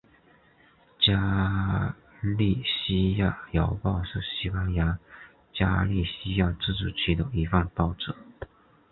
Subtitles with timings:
[0.99, 4.97] 加利西亚邮报是西班牙
[5.53, 8.15] 加利西亚自治区的一份报纸。